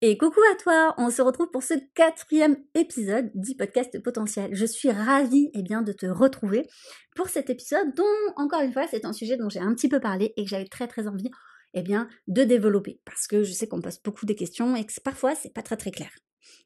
Et 0.00 0.16
coucou 0.16 0.38
à 0.52 0.54
toi, 0.54 0.94
on 0.96 1.10
se 1.10 1.20
retrouve 1.20 1.50
pour 1.50 1.64
ce 1.64 1.74
quatrième 1.94 2.56
épisode 2.76 3.32
du 3.34 3.56
podcast 3.56 4.00
potentiel. 4.00 4.54
Je 4.54 4.64
suis 4.64 4.92
ravie 4.92 5.50
eh 5.54 5.62
bien, 5.62 5.82
de 5.82 5.90
te 5.90 6.06
retrouver 6.06 6.68
pour 7.16 7.28
cet 7.28 7.50
épisode 7.50 7.92
dont, 7.96 8.04
encore 8.36 8.60
une 8.60 8.72
fois, 8.72 8.86
c'est 8.88 9.04
un 9.04 9.12
sujet 9.12 9.36
dont 9.36 9.48
j'ai 9.48 9.58
un 9.58 9.74
petit 9.74 9.88
peu 9.88 9.98
parlé 9.98 10.32
et 10.36 10.44
que 10.44 10.48
j'avais 10.48 10.68
très 10.68 10.86
très 10.86 11.08
envie 11.08 11.32
eh 11.74 11.82
bien, 11.82 12.08
de 12.28 12.44
développer. 12.44 13.00
Parce 13.04 13.26
que 13.26 13.42
je 13.42 13.52
sais 13.52 13.66
qu'on 13.66 13.80
pose 13.80 13.98
beaucoup 14.04 14.24
de 14.24 14.34
questions 14.34 14.76
et 14.76 14.86
que 14.86 14.92
parfois 15.02 15.34
c'est 15.34 15.52
pas 15.52 15.62
très 15.62 15.76
très 15.76 15.90
clair. 15.90 16.10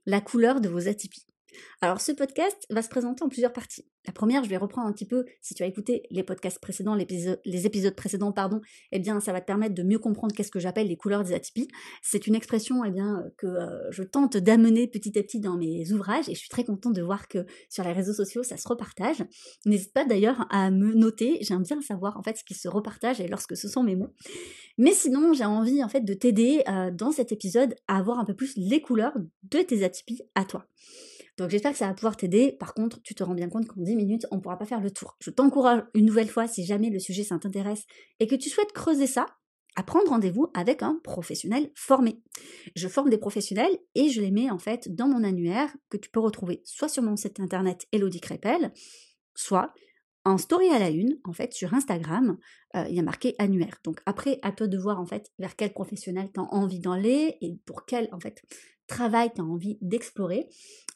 La 0.05 0.21
couleur 0.21 0.61
de 0.61 0.69
vos 0.69 0.87
atypies. 0.87 1.25
Alors 1.81 2.01
ce 2.01 2.13
podcast 2.13 2.67
va 2.71 2.83
se 2.83 2.89
présenter 2.89 3.23
en 3.23 3.29
plusieurs 3.29 3.53
parties. 3.53 3.85
La 4.07 4.13
première, 4.13 4.43
je 4.43 4.49
vais 4.49 4.57
reprendre 4.57 4.89
un 4.89 4.93
petit 4.93 5.07
peu, 5.07 5.25
si 5.41 5.55
tu 5.55 5.63
as 5.63 5.67
écouté 5.67 6.03
les 6.11 6.23
podcasts 6.25 6.59
précédents, 6.59 6.97
les 6.97 7.67
épisodes 7.67 7.95
précédents, 7.95 8.33
pardon, 8.33 8.61
eh 8.91 8.99
bien 8.99 9.21
ça 9.21 9.33
va 9.33 9.41
te 9.41 9.47
permettre 9.47 9.75
de 9.75 9.83
mieux 9.83 9.99
comprendre 9.99 10.35
qu'est-ce 10.35 10.51
que 10.51 10.59
j'appelle 10.59 10.89
les 10.89 10.97
couleurs 10.97 11.23
des 11.23 11.35
atypies. 11.35 11.69
C'est 12.03 12.27
une 12.27 12.35
expression 12.35 12.85
eh 12.85 12.91
bien, 12.91 13.25
que 13.39 13.47
euh, 13.47 13.91
je 13.91 14.03
tente 14.03 14.37
d'amener 14.37 14.89
petit 14.89 15.17
à 15.19 15.23
petit 15.23 15.41
dans 15.41 15.57
mes 15.57 15.93
ouvrages 15.93 16.29
et 16.29 16.35
je 16.35 16.39
suis 16.41 16.49
très 16.49 16.65
contente 16.65 16.95
de 16.95 17.03
voir 17.03 17.29
que 17.29 17.47
sur 17.69 17.85
les 17.85 17.93
réseaux 17.93 18.13
sociaux 18.13 18.43
ça 18.43 18.57
se 18.57 18.67
repartage. 18.67 19.23
N'hésite 19.67 19.93
pas 19.93 20.05
d'ailleurs 20.05 20.47
à 20.51 20.71
me 20.71 20.95
noter, 20.95 21.39
j'aime 21.43 21.63
bien 21.63 21.81
savoir 21.81 22.17
en 22.17 22.23
fait 22.23 22.37
ce 22.37 22.45
qui 22.45 22.55
se 22.55 22.69
repartage 22.69 23.21
et 23.21 23.29
lorsque 23.29 23.57
ce 23.57 23.69
sont 23.69 23.83
mes 23.83 23.97
mots. 23.97 24.13
Mais 24.79 24.93
sinon, 24.93 25.33
j'ai 25.33 25.45
envie 25.45 25.85
en 25.85 25.89
fait 25.89 26.01
de 26.01 26.15
t'aider 26.15 26.63
euh, 26.69 26.91
dans 26.91 27.13
cet 27.13 27.33
épisode 27.33 27.75
à 27.89 27.99
avoir 27.99 28.19
un 28.19 28.25
peu 28.25 28.35
plus 28.35 28.55
les 28.57 28.81
couleurs 28.81 29.17
de 29.43 29.59
tes 29.59 29.85
atypies 29.85 30.23
à 30.35 30.45
toi. 30.45 30.67
Donc 31.43 31.51
j'espère 31.51 31.73
que 31.73 31.79
ça 31.79 31.89
va 31.89 31.95
pouvoir 31.95 32.17
t'aider. 32.17 32.53
Par 32.53 32.73
contre, 32.73 33.03
tu 33.03 33.17
te 33.17 33.25
rends 33.25 33.35
bien 33.35 33.49
compte 33.49 33.67
qu'en 33.67 33.81
10 33.81 33.97
minutes, 33.97 34.29
on 34.31 34.37
ne 34.37 34.41
pourra 34.41 34.57
pas 34.57 34.65
faire 34.65 34.81
le 34.81 34.93
tour. 34.93 35.17
Je 35.19 35.31
t'encourage 35.31 35.83
une 35.93 36.05
nouvelle 36.05 36.29
fois, 36.29 36.47
si 36.47 36.65
jamais 36.65 36.89
le 36.89 37.01
sujet 37.01 37.25
t'intéresse 37.25 37.83
et 38.21 38.29
que 38.29 38.37
tu 38.37 38.49
souhaites 38.49 38.71
creuser 38.71 39.09
ça, 39.09 39.27
à 39.75 39.83
prendre 39.83 40.09
rendez-vous 40.09 40.53
avec 40.55 40.85
un 40.85 41.01
professionnel 41.03 41.73
formé. 41.75 42.23
Je 42.77 42.87
forme 42.87 43.11
des 43.11 43.19
professionnels 43.19 43.77
et 43.97 44.09
je 44.09 44.21
les 44.21 44.31
mets 44.31 44.53
en 44.53 44.59
fait 44.61 44.95
dans 44.95 45.09
mon 45.09 45.25
annuaire 45.25 45.75
que 45.89 45.97
tu 45.97 46.11
peux 46.11 46.21
retrouver 46.21 46.63
soit 46.65 46.89
sur 46.89 47.03
mon 47.03 47.17
site 47.17 47.41
internet 47.41 47.89
Elodie 47.91 48.21
Crépel, 48.21 48.73
soit 49.35 49.75
en 50.25 50.39
story 50.39 50.69
à 50.69 50.79
la 50.79 50.91
une, 50.91 51.19
en 51.25 51.33
fait, 51.33 51.53
sur 51.53 51.75
Instagram, 51.75 52.39
euh, 52.77 52.85
il 52.89 52.95
y 52.95 53.01
a 53.01 53.03
marqué 53.03 53.35
annuaire. 53.39 53.79
Donc 53.83 54.01
après, 54.07 54.39
à 54.43 54.53
toi 54.53 54.69
de 54.69 54.79
voir 54.79 55.01
en 55.01 55.07
fait 55.07 55.33
vers 55.41 55.57
quel 55.57 55.73
professionnel 55.73 56.31
tu 56.33 56.39
as 56.39 56.45
envie 56.45 56.79
d'aller 56.79 57.37
et 57.41 57.59
pour 57.67 57.85
quel 57.85 58.09
en 58.13 58.21
fait 58.21 58.43
travail 58.87 59.31
tu 59.35 59.41
as 59.41 59.45
envie 59.45 59.79
d'explorer. 59.81 60.49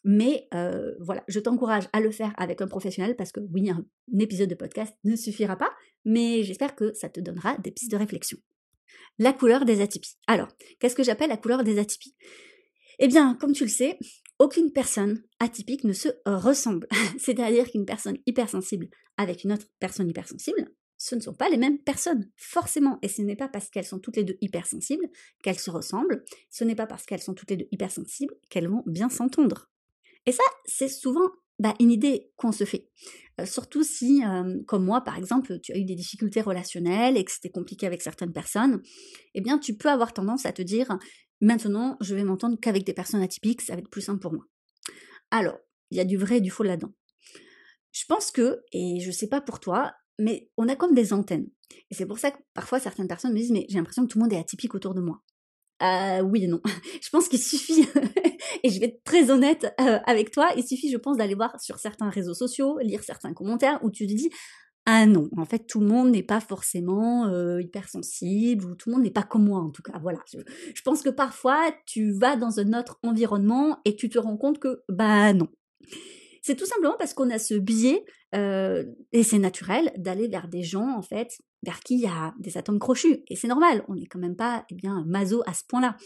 Mais 0.05 0.47
euh, 0.55 0.94
voilà, 1.00 1.25
je 1.27 1.41
t'encourage 1.41 1.88
à 1.93 2.00
le 2.00 2.11
faire 2.11 2.33
avec 2.37 2.61
un 2.61 2.69
professionnel 2.69 3.16
parce 3.16 3.33
que 3.33 3.41
oui, 3.53 3.69
un, 3.71 3.84
épisode 4.21 4.49
de 4.49 4.55
podcast 4.55 4.94
ne 5.05 5.16
suffira 5.16 5.56
pas, 5.56 5.72
mais 6.05 6.43
j'espère 6.44 6.77
que 6.77 6.94
ça 6.94 7.09
te 7.09 7.21
donnera 7.21 7.56
des 7.59 7.72
pistes 7.72 7.91
de 7.91 7.97
réflexion. 7.97 8.38
La 9.19 9.33
couleur 9.33 9.65
des 9.65 9.81
atypies. 9.81 10.16
Alors, 10.27 10.49
qu'est-ce 10.78 10.94
que 10.94 11.03
j'appelle 11.03 11.31
la 11.31 11.37
couleur 11.37 11.65
des 11.65 11.78
atypies? 11.78 12.15
Eh 12.99 13.09
bien, 13.09 13.34
comme 13.34 13.53
tu 13.53 13.65
le 13.65 13.71
sais, 13.71 13.99
aucune 14.38 14.72
personne 14.72 15.22
atypique 15.41 15.84
ne 15.84 15.93
se 15.93 16.09
ressemble. 16.25 16.87
C'est-à-dire 17.19 17.71
qu'une 17.71 17.87
personne 17.87 18.19
hypersensible 18.27 18.88
avec 19.16 19.44
une 19.44 19.53
autre 19.53 19.66
personne 19.81 20.09
hypersensible, 20.09 20.71
ce 20.99 21.15
ne 21.15 21.21
sont 21.21 21.34
pas 21.34 21.49
les 21.49 21.57
mêmes 21.57 21.79
personnes, 21.79 22.31
forcément. 22.37 22.99
Et 23.03 23.09
ce 23.09 23.23
n'est 23.23 23.37
pas 23.37 23.49
parce 23.49 23.69
qu'elles 23.69 23.84
sont 23.84 23.99
toutes 23.99 24.17
les 24.17 24.25
deux 24.25 24.37
hypersensibles 24.41 25.09
qu'elles 25.43 25.59
se 25.59 25.71
ressemblent. 25.71 26.25
Ce 26.51 26.65
n'est 26.65 26.75
pas 26.75 26.87
parce 26.87 27.05
qu'elles 27.05 27.23
sont 27.23 27.34
toutes 27.34 27.51
les 27.51 27.57
deux 27.57 27.69
hypersensibles 27.71 28.34
qu'elles 28.49 28.69
vont 28.69 28.83
bien 28.87 29.09
s'entendre. 29.09 29.71
Et 30.27 30.33
ça, 30.33 30.45
c'est 30.65 30.89
souvent 30.89 31.31
bah, 31.59 31.75
une 31.81 31.91
idée 31.91 32.31
qu'on 32.37 32.53
se 32.53 32.65
fait. 32.65 32.91
Euh, 33.41 33.47
surtout 33.47 33.83
si, 33.83 34.23
euh, 34.25 34.62
comme 34.67 34.85
moi 34.85 35.03
par 35.03 35.17
exemple, 35.17 35.59
tu 35.61 35.73
as 35.73 35.79
eu 35.79 35.85
des 35.85 35.95
difficultés 35.95 36.41
relationnelles 36.41 37.17
et 37.17 37.25
que 37.25 37.33
c'était 37.33 37.51
compliqué 37.51 37.87
avec 37.87 38.03
certaines 38.03 38.33
personnes, 38.33 38.83
eh 39.35 39.41
bien 39.41 39.59
tu 39.59 39.77
peux 39.77 39.89
avoir 39.89 40.12
tendance 40.12 40.45
à 40.45 40.53
te 40.53 40.62
dire 40.62 40.99
maintenant 41.41 41.97
je 42.01 42.15
vais 42.15 42.25
m'entendre 42.25 42.59
qu'avec 42.61 42.85
des 42.85 42.93
personnes 42.93 43.23
atypiques, 43.23 43.62
ça 43.62 43.75
va 43.75 43.81
être 43.81 43.91
plus 43.91 44.03
simple 44.03 44.21
pour 44.21 44.33
moi. 44.33 44.45
Alors, 45.31 45.59
il 45.91 45.97
y 45.97 46.01
a 46.01 46.05
du 46.05 46.17
vrai 46.17 46.39
et 46.39 46.41
du 46.41 46.51
faux 46.51 46.62
là-dedans. 46.62 46.93
Je 47.93 48.05
pense 48.06 48.31
que, 48.31 48.61
et 48.73 49.01
je 49.01 49.11
sais 49.11 49.29
pas 49.29 49.41
pour 49.41 49.59
toi, 49.61 49.95
mais 50.19 50.50
on 50.56 50.69
a 50.69 50.77
comme 50.77 50.94
des 50.94 51.12
antennes. 51.12 51.49
Et 51.91 51.94
c'est 51.94 52.06
pour 52.06 52.19
ça 52.19 52.31
que 52.31 52.38
parfois 52.54 52.78
certaines 52.78 53.09
personnes 53.09 53.32
me 53.32 53.38
disent 53.38 53.53
mais 53.53 53.66
j'ai 53.69 53.78
l'impression 53.78 54.04
que 54.06 54.09
tout 54.12 54.19
le 54.19 54.25
monde 54.25 54.32
est 54.32 54.38
atypique 54.38 54.75
autour 54.75 54.94
de 54.94 55.00
moi. 55.00 55.22
Euh, 55.82 56.21
oui 56.21 56.44
et 56.44 56.47
non. 56.47 56.60
Je 57.03 57.10
pense 57.10 57.28
qu'il 57.28 57.38
suffit, 57.38 57.87
et 58.62 58.71
je 58.71 58.81
vais 58.81 58.87
être 58.87 59.05
très 59.05 59.31
honnête 59.31 59.75
euh, 59.81 59.99
avec 60.06 60.31
toi, 60.31 60.50
il 60.56 60.66
suffit, 60.66 60.91
je 60.91 60.97
pense, 60.97 61.19
d'aller 61.19 61.34
voir 61.34 61.60
sur 61.60 61.78
certains 61.78 62.09
réseaux 62.09 62.32
sociaux, 62.34 62.78
lire 62.78 63.03
certains 63.03 63.34
commentaires 63.34 63.78
où 63.82 63.91
tu 63.91 64.06
te 64.06 64.12
dis 64.12 64.31
ah 64.88 65.05
non, 65.05 65.28
en 65.37 65.44
fait, 65.44 65.66
tout 65.66 65.81
le 65.81 65.87
monde 65.88 66.12
n'est 66.12 66.22
pas 66.22 66.38
forcément 66.38 67.26
euh, 67.26 67.60
hypersensible 67.60 68.65
ou 68.65 68.76
tout 68.76 68.88
le 68.88 68.94
monde 68.94 69.05
n'est 69.05 69.10
pas 69.10 69.25
comme 69.25 69.44
moi 69.44 69.60
en 69.60 69.71
tout 69.71 69.82
cas. 69.82 69.99
Voilà, 70.00 70.21
je, 70.32 70.38
je, 70.75 70.82
pense 70.82 71.03
que 71.03 71.10
parfois 71.10 71.72
tu 71.87 72.12
vas 72.12 72.37
dans 72.37 72.60
un 72.60 72.72
autre 72.72 73.00
environnement 73.03 73.81
et 73.84 73.97
tu 73.97 74.09
te 74.09 74.19
rends 74.19 74.37
compte 74.37 74.60
que 74.60 74.82
bah 74.88 75.32
non. 75.32 75.49
C'est 76.47 76.55
tout 76.55 76.65
simplement 76.65 76.95
parce 76.97 77.12
qu'on 77.12 77.29
a 77.31 77.41
ce 77.41 77.55
biais, 77.55 78.05
euh, 78.37 78.84
et 79.11 79.25
c'est 79.25 79.41
naturel, 79.41 79.91
d'aller 79.97 80.29
vers 80.29 80.47
des 80.47 80.62
gens, 80.62 80.97
en 80.97 81.03
fait, 81.03 81.41
vers 81.65 81.81
qui 81.81 81.95
il 81.95 82.03
y 82.03 82.07
a 82.07 82.34
des 82.39 82.57
atomes 82.57 82.79
crochus. 82.79 83.25
Et 83.27 83.34
c'est 83.34 83.49
normal, 83.49 83.84
on 83.89 83.97
n'est 83.97 84.07
quand 84.07 84.21
même 84.21 84.37
pas 84.37 84.65
eh 84.71 84.77
bien, 84.77 85.03
maso 85.09 85.43
à 85.47 85.55
ce 85.55 85.65
point-là. 85.69 85.97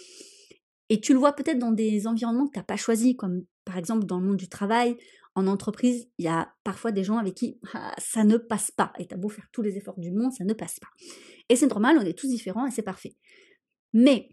Et 0.88 0.98
tu 0.98 1.12
le 1.12 1.18
vois 1.18 1.34
peut-être 1.34 1.58
dans 1.58 1.72
des 1.72 2.06
environnements 2.06 2.46
que 2.46 2.54
tu 2.54 2.58
n'as 2.58 2.64
pas 2.64 2.78
choisis, 2.78 3.14
comme 3.18 3.42
par 3.66 3.76
exemple 3.76 4.06
dans 4.06 4.18
le 4.18 4.28
monde 4.28 4.38
du 4.38 4.48
travail, 4.48 4.96
en 5.34 5.46
entreprise, 5.46 6.08
il 6.16 6.24
y 6.24 6.28
a 6.28 6.50
parfois 6.64 6.90
des 6.90 7.04
gens 7.04 7.18
avec 7.18 7.34
qui 7.34 7.60
ah, 7.74 7.94
ça 7.98 8.24
ne 8.24 8.38
passe 8.38 8.70
pas. 8.70 8.94
Et 8.98 9.06
tu 9.06 9.12
as 9.12 9.18
beau 9.18 9.28
faire 9.28 9.48
tous 9.52 9.60
les 9.60 9.76
efforts 9.76 10.00
du 10.00 10.10
monde, 10.10 10.32
ça 10.32 10.44
ne 10.44 10.54
passe 10.54 10.80
pas. 10.80 10.88
Et 11.50 11.56
c'est 11.56 11.66
normal, 11.66 11.98
on 11.98 12.06
est 12.06 12.18
tous 12.18 12.28
différents 12.28 12.66
et 12.66 12.70
c'est 12.70 12.80
parfait. 12.80 13.14
Mais 13.92 14.30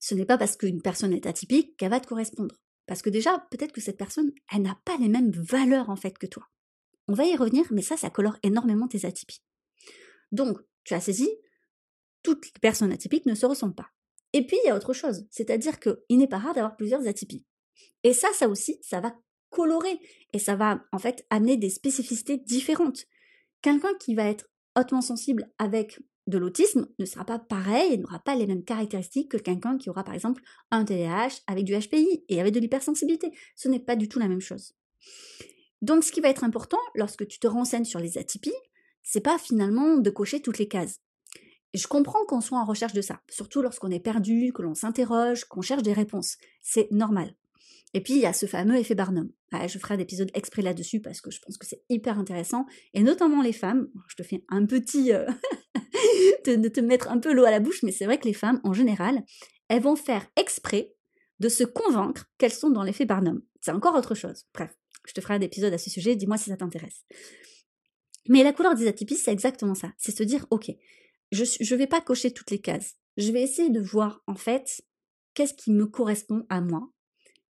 ce 0.00 0.14
n'est 0.14 0.24
pas 0.24 0.38
parce 0.38 0.56
qu'une 0.56 0.80
personne 0.80 1.12
est 1.12 1.26
atypique 1.26 1.76
qu'elle 1.76 1.90
va 1.90 2.00
te 2.00 2.06
correspondre. 2.06 2.54
Parce 2.88 3.02
que 3.02 3.10
déjà, 3.10 3.46
peut-être 3.50 3.72
que 3.72 3.82
cette 3.82 3.98
personne, 3.98 4.32
elle 4.52 4.62
n'a 4.62 4.80
pas 4.86 4.96
les 4.96 5.08
mêmes 5.08 5.30
valeurs 5.30 5.90
en 5.90 5.96
fait 5.96 6.16
que 6.16 6.26
toi. 6.26 6.48
On 7.06 7.12
va 7.12 7.26
y 7.26 7.36
revenir, 7.36 7.66
mais 7.70 7.82
ça, 7.82 7.98
ça 7.98 8.08
colore 8.08 8.38
énormément 8.42 8.88
tes 8.88 9.04
atypies. 9.04 9.42
Donc, 10.32 10.58
tu 10.84 10.94
as 10.94 11.00
saisi, 11.00 11.28
toutes 12.22 12.46
les 12.46 12.60
personnes 12.60 12.90
atypiques 12.90 13.26
ne 13.26 13.34
se 13.34 13.44
ressemblent 13.44 13.74
pas. 13.74 13.90
Et 14.32 14.46
puis, 14.46 14.56
il 14.64 14.68
y 14.68 14.70
a 14.70 14.76
autre 14.76 14.94
chose, 14.94 15.26
c'est-à-dire 15.30 15.78
qu'il 15.78 16.18
n'est 16.18 16.28
pas 16.28 16.38
rare 16.38 16.54
d'avoir 16.54 16.76
plusieurs 16.76 17.06
atypies. 17.06 17.44
Et 18.04 18.14
ça, 18.14 18.28
ça 18.32 18.48
aussi, 18.48 18.78
ça 18.82 19.00
va 19.00 19.14
colorer 19.50 20.00
et 20.32 20.38
ça 20.38 20.56
va 20.56 20.82
en 20.92 20.98
fait 20.98 21.26
amener 21.30 21.58
des 21.58 21.70
spécificités 21.70 22.38
différentes. 22.38 23.04
Quelqu'un 23.60 23.94
qui 24.00 24.14
va 24.14 24.24
être 24.24 24.48
hautement 24.76 25.00
sensible 25.02 25.50
avec 25.58 26.00
de 26.28 26.38
l'autisme 26.38 26.88
ne 26.98 27.06
sera 27.06 27.24
pas 27.24 27.38
pareil 27.38 27.94
et 27.94 27.96
n'aura 27.96 28.18
pas 28.18 28.36
les 28.36 28.46
mêmes 28.46 28.62
caractéristiques 28.62 29.30
que 29.30 29.38
quelqu'un 29.38 29.78
qui 29.78 29.88
aura 29.88 30.04
par 30.04 30.14
exemple 30.14 30.42
un 30.70 30.84
TDAH 30.84 31.40
avec 31.46 31.64
du 31.64 31.76
HPI 31.76 32.24
et 32.28 32.40
avec 32.40 32.52
de 32.52 32.60
l'hypersensibilité. 32.60 33.32
Ce 33.56 33.68
n'est 33.68 33.80
pas 33.80 33.96
du 33.96 34.08
tout 34.08 34.18
la 34.18 34.28
même 34.28 34.40
chose. 34.40 34.74
Donc 35.80 36.04
ce 36.04 36.12
qui 36.12 36.20
va 36.20 36.28
être 36.28 36.44
important 36.44 36.78
lorsque 36.94 37.26
tu 37.26 37.38
te 37.38 37.46
renseignes 37.46 37.86
sur 37.86 37.98
les 37.98 38.18
atypies, 38.18 38.52
c'est 39.02 39.22
pas 39.22 39.38
finalement 39.38 39.96
de 39.96 40.10
cocher 40.10 40.40
toutes 40.40 40.58
les 40.58 40.68
cases. 40.68 41.00
Je 41.72 41.86
comprends 41.86 42.24
qu'on 42.26 42.42
soit 42.42 42.58
en 42.58 42.64
recherche 42.64 42.92
de 42.92 43.00
ça, 43.00 43.20
surtout 43.30 43.62
lorsqu'on 43.62 43.90
est 43.90 44.00
perdu, 44.00 44.52
que 44.54 44.62
l'on 44.62 44.74
s'interroge, 44.74 45.44
qu'on 45.44 45.62
cherche 45.62 45.82
des 45.82 45.92
réponses. 45.92 46.36
C'est 46.60 46.90
normal. 46.90 47.34
Et 47.94 48.02
puis 48.02 48.14
il 48.14 48.20
y 48.20 48.26
a 48.26 48.32
ce 48.32 48.46
fameux 48.46 48.76
effet 48.76 48.94
Barnum. 48.94 49.30
je 49.52 49.78
ferai 49.78 49.94
un 49.94 49.98
épisode 49.98 50.30
exprès 50.34 50.62
là-dessus 50.62 51.00
parce 51.00 51.20
que 51.20 51.30
je 51.30 51.40
pense 51.40 51.56
que 51.56 51.66
c'est 51.66 51.82
hyper 51.88 52.18
intéressant, 52.18 52.66
et 52.94 53.02
notamment 53.02 53.42
les 53.42 53.52
femmes. 53.52 53.88
Je 54.08 54.16
te 54.16 54.22
fais 54.22 54.44
un 54.48 54.66
petit, 54.66 55.12
euh, 55.12 55.26
de 56.46 56.68
te 56.68 56.80
mettre 56.80 57.08
un 57.10 57.18
peu 57.18 57.32
l'eau 57.32 57.44
à 57.44 57.50
la 57.50 57.60
bouche, 57.60 57.82
mais 57.82 57.92
c'est 57.92 58.04
vrai 58.04 58.18
que 58.18 58.26
les 58.26 58.34
femmes, 58.34 58.60
en 58.64 58.72
général, 58.72 59.24
elles 59.68 59.82
vont 59.82 59.96
faire 59.96 60.26
exprès 60.36 60.92
de 61.40 61.48
se 61.48 61.64
convaincre 61.64 62.26
qu'elles 62.36 62.52
sont 62.52 62.70
dans 62.70 62.82
l'effet 62.82 63.04
Barnum. 63.04 63.42
C'est 63.60 63.70
encore 63.70 63.94
autre 63.94 64.14
chose. 64.14 64.44
Bref, 64.52 64.76
je 65.06 65.12
te 65.12 65.20
ferai 65.20 65.34
un 65.34 65.40
épisode 65.40 65.72
à 65.72 65.78
ce 65.78 65.90
sujet, 65.90 66.16
dis-moi 66.16 66.36
si 66.36 66.50
ça 66.50 66.56
t'intéresse. 66.56 67.04
Mais 68.28 68.42
la 68.42 68.52
couleur 68.52 68.74
des 68.74 68.86
atypies, 68.86 69.16
c'est 69.16 69.32
exactement 69.32 69.74
ça. 69.74 69.92
C'est 69.96 70.16
se 70.16 70.22
dire, 70.22 70.46
ok, 70.50 70.70
je 71.32 71.42
ne 71.42 71.78
vais 71.78 71.86
pas 71.86 72.00
cocher 72.00 72.32
toutes 72.32 72.50
les 72.50 72.60
cases. 72.60 72.96
Je 73.16 73.32
vais 73.32 73.42
essayer 73.42 73.70
de 73.70 73.80
voir 73.80 74.22
en 74.26 74.34
fait 74.34 74.82
qu'est-ce 75.34 75.54
qui 75.54 75.72
me 75.72 75.86
correspond 75.86 76.44
à 76.48 76.60
moi 76.60 76.90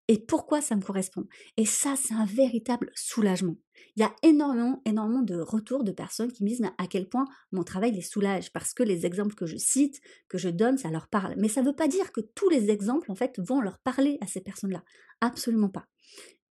et 0.08 0.18
pourquoi 0.18 0.60
ça 0.60 0.76
me 0.76 0.82
correspond? 0.82 1.26
Et 1.56 1.66
ça, 1.66 1.94
c'est 1.96 2.14
un 2.14 2.26
véritable 2.26 2.90
soulagement. 2.94 3.56
Il 3.96 4.00
y 4.00 4.04
a 4.04 4.14
énormément, 4.22 4.80
énormément 4.84 5.22
de 5.22 5.36
retours 5.40 5.82
de 5.82 5.90
personnes 5.90 6.30
qui 6.30 6.44
me 6.44 6.48
disent 6.48 6.62
à 6.78 6.86
quel 6.86 7.08
point 7.08 7.24
mon 7.50 7.64
travail 7.64 7.92
les 7.92 8.02
soulage? 8.02 8.52
Parce 8.52 8.72
que 8.72 8.82
les 8.82 9.04
exemples 9.04 9.34
que 9.34 9.46
je 9.46 9.56
cite, 9.56 10.00
que 10.28 10.38
je 10.38 10.48
donne, 10.48 10.78
ça 10.78 10.90
leur 10.90 11.08
parle. 11.08 11.34
Mais 11.38 11.48
ça 11.48 11.60
ne 11.60 11.66
veut 11.66 11.74
pas 11.74 11.88
dire 11.88 12.12
que 12.12 12.20
tous 12.20 12.48
les 12.48 12.70
exemples, 12.70 13.10
en 13.10 13.16
fait, 13.16 13.40
vont 13.40 13.60
leur 13.60 13.78
parler 13.80 14.18
à 14.20 14.26
ces 14.26 14.40
personnes-là. 14.40 14.84
Absolument 15.20 15.70
pas. 15.70 15.86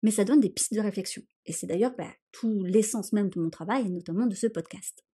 Mais 0.03 0.11
ça 0.11 0.25
donne 0.25 0.41
des 0.41 0.49
pistes 0.49 0.73
de 0.73 0.81
réflexion. 0.81 1.23
Et 1.45 1.53
c'est 1.53 1.67
d'ailleurs 1.67 1.95
bah, 1.97 2.11
tout 2.31 2.63
l'essence 2.65 3.13
même 3.13 3.29
de 3.29 3.39
mon 3.39 3.49
travail 3.49 3.85
et 3.85 3.89
notamment 3.89 4.27
de 4.27 4.35
ce 4.35 4.47
podcast. 4.47 5.05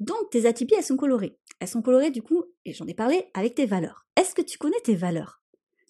Donc, 0.00 0.30
tes 0.30 0.44
atypies, 0.44 0.74
elles 0.74 0.84
sont 0.84 0.96
colorées. 0.96 1.38
Elles 1.60 1.68
sont 1.68 1.80
colorées, 1.80 2.10
du 2.10 2.22
coup, 2.22 2.44
et 2.66 2.74
j'en 2.74 2.86
ai 2.86 2.94
parlé, 2.94 3.30
avec 3.32 3.54
tes 3.54 3.64
valeurs. 3.64 4.06
Est-ce 4.16 4.34
que 4.34 4.42
tu 4.42 4.58
connais 4.58 4.80
tes 4.84 4.94
valeurs? 4.94 5.40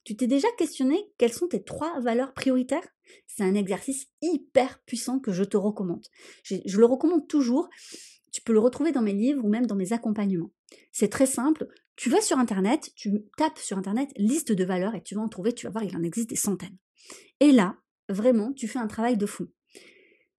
Tu 0.06 0.16
t'es 0.16 0.28
déjà 0.28 0.46
questionné 0.56 0.96
quelles 1.18 1.32
sont 1.32 1.48
tes 1.48 1.64
trois 1.64 1.98
valeurs 1.98 2.32
prioritaires? 2.32 2.86
C'est 3.26 3.42
un 3.42 3.56
exercice 3.56 4.06
hyper 4.22 4.78
puissant 4.84 5.18
que 5.18 5.32
je 5.32 5.42
te 5.42 5.56
recommande. 5.56 6.06
Je, 6.44 6.78
le 6.78 6.86
recommande 6.86 7.26
toujours. 7.26 7.68
Tu 8.30 8.40
peux 8.40 8.52
le 8.52 8.60
retrouver 8.60 8.92
dans 8.92 9.02
mes 9.02 9.12
livres 9.12 9.44
ou 9.44 9.48
même 9.48 9.66
dans 9.66 9.74
mes 9.74 9.92
accompagnements. 9.92 10.52
C'est 10.92 11.08
très 11.08 11.26
simple. 11.26 11.66
Tu 11.96 12.08
vas 12.08 12.20
sur 12.20 12.38
Internet, 12.38 12.92
tu 12.94 13.24
tapes 13.36 13.58
sur 13.58 13.78
Internet 13.78 14.12
liste 14.16 14.52
de 14.52 14.64
valeurs 14.64 14.94
et 14.94 15.02
tu 15.02 15.16
vas 15.16 15.22
en 15.22 15.28
trouver, 15.28 15.52
tu 15.52 15.66
vas 15.66 15.72
voir, 15.72 15.82
il 15.82 15.96
en 15.96 16.04
existe 16.04 16.30
des 16.30 16.36
centaines. 16.36 16.76
Et 17.40 17.50
là, 17.50 17.74
vraiment, 18.08 18.52
tu 18.52 18.68
fais 18.68 18.78
un 18.78 18.86
travail 18.86 19.16
de 19.16 19.26
fond. 19.26 19.48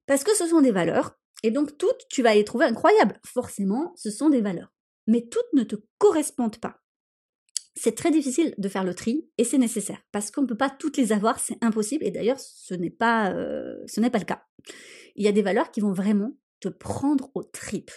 Parce 0.05 0.23
que 0.23 0.33
ce 0.33 0.47
sont 0.47 0.61
des 0.61 0.71
valeurs, 0.71 1.19
et 1.43 1.51
donc 1.51 1.77
toutes, 1.77 2.07
tu 2.09 2.23
vas 2.23 2.35
les 2.35 2.45
trouver 2.45 2.63
incroyables. 2.63 3.19
Forcément, 3.25 3.91
ce 3.97 4.11
sont 4.11 4.29
des 4.29 4.41
valeurs. 4.41 4.71
Mais 5.07 5.27
toutes 5.27 5.51
ne 5.53 5.63
te 5.63 5.75
correspondent 5.97 6.57
pas. 6.57 6.79
C'est 7.79 7.95
très 7.95 8.11
difficile 8.11 8.55
de 8.57 8.69
faire 8.69 8.83
le 8.83 8.95
tri 8.95 9.29
et 9.37 9.43
c'est 9.43 9.57
nécessaire 9.57 10.01
parce 10.11 10.31
qu'on 10.31 10.41
ne 10.41 10.47
peut 10.47 10.57
pas 10.57 10.69
toutes 10.69 10.97
les 10.97 11.11
avoir, 11.11 11.39
c'est 11.39 11.63
impossible 11.63 12.05
et 12.05 12.11
d'ailleurs 12.11 12.39
ce 12.39 12.73
n'est 12.73 12.89
pas, 12.89 13.31
euh, 13.31 13.75
ce 13.85 14.01
n'est 14.01 14.09
pas 14.09 14.19
le 14.19 14.25
cas. 14.25 14.43
Il 15.15 15.23
y 15.23 15.27
a 15.27 15.31
des 15.31 15.41
valeurs 15.41 15.71
qui 15.71 15.79
vont 15.79 15.93
vraiment 15.93 16.35
te 16.59 16.69
prendre 16.69 17.29
aux 17.35 17.43
tripes. 17.43 17.91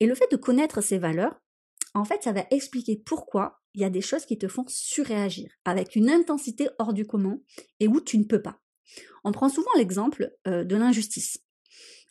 Et 0.00 0.06
le 0.06 0.14
fait 0.14 0.30
de 0.30 0.36
connaître 0.36 0.80
ces 0.80 0.98
valeurs, 0.98 1.40
en 1.94 2.04
fait, 2.04 2.22
ça 2.22 2.32
va 2.32 2.44
expliquer 2.50 3.02
pourquoi 3.04 3.60
il 3.74 3.80
y 3.80 3.84
a 3.84 3.90
des 3.90 4.00
choses 4.00 4.26
qui 4.26 4.38
te 4.38 4.46
font 4.46 4.64
surréagir 4.68 5.50
avec 5.64 5.96
une 5.96 6.08
intensité 6.08 6.68
hors 6.78 6.92
du 6.92 7.04
commun 7.04 7.40
et 7.80 7.88
où 7.88 8.00
tu 8.00 8.16
ne 8.18 8.24
peux 8.24 8.42
pas. 8.42 8.60
On 9.24 9.32
prend 9.32 9.48
souvent 9.48 9.70
l'exemple 9.76 10.32
euh, 10.46 10.62
de 10.64 10.76
l'injustice 10.76 11.38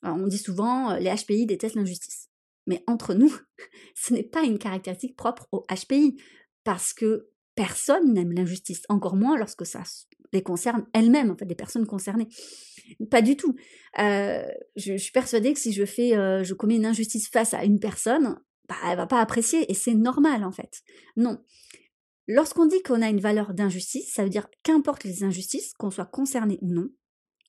on 0.03 0.27
dit 0.27 0.37
souvent 0.37 0.91
euh, 0.91 0.99
les 0.99 1.13
HPI 1.13 1.45
détestent 1.45 1.75
l'injustice. 1.75 2.29
Mais 2.65 2.83
entre 2.87 3.13
nous, 3.13 3.33
ce 3.95 4.13
n'est 4.13 4.23
pas 4.23 4.43
une 4.43 4.59
caractéristique 4.59 5.15
propre 5.15 5.47
aux 5.51 5.65
HPI, 5.69 6.17
parce 6.67 6.91
que 6.91 7.29
personne 7.55 8.11
n'aime 8.11 8.33
l'injustice, 8.33 8.81
encore 8.89 9.15
moins 9.15 9.37
lorsque 9.37 9.65
ça 9.65 9.83
les 10.33 10.43
concerne 10.43 10.85
elles-mêmes, 10.91 11.31
en 11.31 11.37
fait, 11.37 11.45
des 11.45 11.55
personnes 11.55 11.87
concernées. 11.87 12.27
Pas 13.09 13.21
du 13.21 13.37
tout. 13.37 13.55
Euh, 13.99 14.45
je, 14.75 14.97
suis 14.97 15.13
persuadée 15.13 15.53
que 15.53 15.59
si 15.61 15.71
je 15.71 15.85
fais, 15.85 16.17
euh, 16.17 16.43
je 16.43 16.53
commets 16.53 16.75
une 16.75 16.85
injustice 16.85 17.29
face 17.29 17.53
à 17.53 17.63
une 17.63 17.79
personne, 17.79 18.37
bah, 18.67 18.75
elle 18.85 18.97
va 18.97 19.07
pas 19.07 19.21
apprécier, 19.21 19.71
et 19.71 19.73
c'est 19.73 19.93
normal, 19.93 20.43
en 20.43 20.51
fait. 20.51 20.81
Non. 21.15 21.41
Lorsqu'on 22.27 22.65
dit 22.65 22.83
qu'on 22.83 23.01
a 23.01 23.07
une 23.07 23.21
valeur 23.21 23.53
d'injustice, 23.53 24.11
ça 24.13 24.25
veut 24.25 24.29
dire 24.29 24.49
qu'importe 24.63 25.05
les 25.05 25.23
injustices, 25.23 25.71
qu'on 25.71 25.89
soit 25.89 26.05
concerné 26.05 26.59
ou 26.61 26.73
non, 26.73 26.89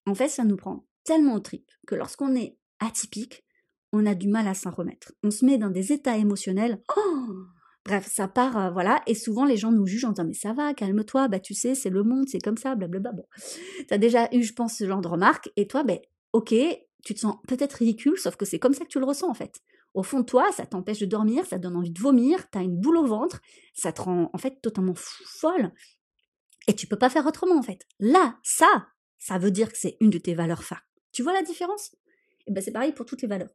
en 0.07 0.15
fait, 0.15 0.29
ça 0.29 0.45
nous 0.45 0.57
prend 0.57 0.87
tellement 1.03 1.35
au 1.35 1.41
trip 1.41 1.69
que 1.89 1.97
lorsqu'on 1.97 2.37
est 2.37 2.57
atypique, 2.79 3.45
on 3.93 4.07
a 4.07 4.15
du 4.15 4.29
mal 4.29 4.47
à 4.47 4.55
s'en 4.55 4.71
remettre. 4.71 5.13
On 5.25 5.33
se 5.33 5.45
met 5.45 5.59
dans 5.59 5.71
des 5.71 5.93
états 5.93 6.19
émotionnels. 6.19 6.81
Oh 6.97 7.49
Bref, 7.89 8.07
ça 8.07 8.29
part, 8.29 8.59
euh, 8.59 8.71
voilà, 8.71 9.01
et 9.07 9.15
souvent 9.15 9.47
les 9.47 9.57
gens 9.57 9.73
nous 9.73 9.87
jugent 9.87 10.05
en 10.05 10.11
disant 10.13 10.27
mais 10.27 10.35
ça 10.35 10.53
va, 10.53 10.75
calme-toi, 10.75 11.29
bah 11.29 11.41
tu 11.41 11.55
sais, 11.55 11.75
c'est 11.75 11.89
le 11.89 12.03
monde, 12.03 12.29
c'est 12.29 12.39
comme 12.39 12.59
ça, 12.59 12.75
blablabla. 12.75 13.13
Bon, 13.13 13.25
t'as 13.89 13.97
déjà 13.97 14.29
eu, 14.33 14.43
je 14.43 14.53
pense, 14.53 14.77
ce 14.77 14.87
genre 14.87 15.01
de 15.01 15.09
remarques, 15.09 15.49
et 15.57 15.67
toi, 15.67 15.85
ben 15.85 15.99
ok, 16.35 16.55
tu 17.03 17.15
te 17.15 17.19
sens 17.19 17.37
peut-être 17.49 17.73
ridicule, 17.73 18.19
sauf 18.19 18.37
que 18.37 18.45
c'est 18.45 18.59
comme 18.59 18.75
ça 18.75 18.85
que 18.85 18.91
tu 18.91 18.99
le 18.99 19.07
ressens 19.07 19.31
en 19.31 19.33
fait. 19.33 19.63
Au 19.95 20.03
fond 20.03 20.21
de 20.21 20.27
toi, 20.27 20.53
ça 20.53 20.67
t'empêche 20.67 20.99
de 20.99 21.07
dormir, 21.07 21.47
ça 21.47 21.57
donne 21.57 21.77
envie 21.77 21.91
de 21.91 21.99
vomir, 21.99 22.51
t'as 22.51 22.63
une 22.63 22.77
boule 22.77 22.99
au 22.99 23.07
ventre, 23.07 23.41
ça 23.73 23.91
te 23.91 24.03
rend 24.03 24.29
en 24.35 24.39
fait 24.39 24.61
totalement 24.61 24.93
folle, 24.95 25.73
et 26.67 26.75
tu 26.75 26.87
peux 26.87 26.99
pas 26.99 27.09
faire 27.09 27.25
autrement 27.25 27.57
en 27.57 27.63
fait. 27.63 27.87
Là, 28.01 28.37
ça, 28.43 28.89
ça 29.19 29.39
veut 29.39 29.51
dire 29.51 29.73
que 29.73 29.79
c'est 29.79 29.97
une 30.03 30.11
de 30.11 30.19
tes 30.19 30.35
valeurs 30.35 30.63
phares. 30.63 30.85
Tu 31.11 31.23
vois 31.23 31.33
la 31.33 31.43
différence? 31.43 31.95
Et 32.41 32.51
eh 32.51 32.53
ben 32.53 32.63
c'est 32.63 32.73
pareil 32.73 32.93
pour 32.93 33.07
toutes 33.07 33.23
les 33.23 33.29
valeurs. 33.29 33.55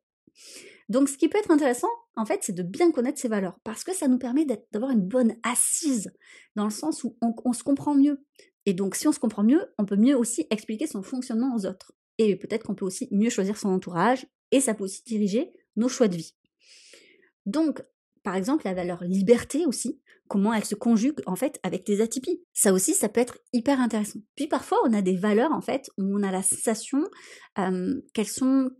Donc 0.89 1.09
ce 1.09 1.17
qui 1.17 1.29
peut 1.29 1.37
être 1.37 1.51
intéressant, 1.51 1.87
en 2.15 2.25
fait, 2.25 2.39
c'est 2.43 2.53
de 2.53 2.63
bien 2.63 2.91
connaître 2.91 3.19
ces 3.19 3.27
valeurs, 3.27 3.59
parce 3.63 3.83
que 3.83 3.93
ça 3.93 4.07
nous 4.07 4.17
permet 4.17 4.45
d'avoir 4.71 4.91
une 4.91 5.07
bonne 5.07 5.35
assise, 5.43 6.11
dans 6.55 6.65
le 6.65 6.71
sens 6.71 7.03
où 7.03 7.17
on, 7.21 7.53
se 7.53 7.63
comprend 7.63 7.95
mieux. 7.95 8.23
Et 8.65 8.73
donc 8.73 8.95
si 8.95 9.07
on 9.07 9.11
se 9.11 9.19
comprend 9.19 9.43
mieux, 9.43 9.65
on 9.77 9.85
peut 9.85 9.95
mieux 9.95 10.17
aussi 10.17 10.45
expliquer 10.49 10.87
son 10.87 11.01
fonctionnement 11.01 11.55
aux 11.55 11.65
autres. 11.65 11.93
Et 12.17 12.35
peut-être 12.35 12.63
qu'on 12.63 12.75
peut 12.75 12.85
aussi 12.85 13.07
mieux 13.11 13.29
choisir 13.29 13.57
son 13.57 13.69
entourage, 13.69 14.27
et 14.51 14.59
ça 14.59 14.73
peut 14.73 14.83
aussi 14.83 15.03
diriger 15.03 15.51
nos 15.75 15.87
choix 15.87 16.07
de 16.07 16.15
vie. 16.15 16.35
Donc, 17.45 17.83
par 18.21 18.35
exemple, 18.35 18.65
la 18.65 18.73
valeur 18.73 19.03
liberté 19.03 19.65
aussi, 19.65 19.99
comment 20.27 20.53
elle 20.53 20.65
se 20.65 20.75
conjugue 20.75 21.19
en 21.25 21.35
fait 21.35 21.59
avec 21.63 21.83
tes 21.83 22.01
atypies. 22.01 22.41
Ça 22.53 22.73
aussi, 22.73 22.93
ça 22.93 23.09
peut 23.09 23.19
être 23.19 23.37
hyper 23.51 23.79
intéressant. 23.79 24.19
Puis 24.35 24.47
parfois, 24.47 24.79
on 24.85 24.93
a 24.93 25.01
des 25.01 25.17
valeurs 25.17 25.51
en 25.51 25.61
fait 25.61 25.89
où 25.97 26.03
on 26.17 26.23
a 26.23 26.31
la 26.31 26.43
sensation 26.43 27.03
qu'elles 27.55 28.27
sont 28.27 28.71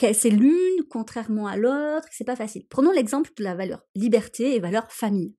c'est 0.00 0.30
l'une 0.30 0.84
contrairement 0.90 1.46
à 1.46 1.56
l'autre, 1.56 2.06
c'est 2.10 2.24
pas 2.24 2.36
facile. 2.36 2.66
Prenons 2.68 2.92
l'exemple 2.92 3.30
de 3.36 3.44
la 3.44 3.54
valeur 3.54 3.82
liberté 3.94 4.54
et 4.54 4.60
valeur 4.60 4.90
famille. 4.90 5.34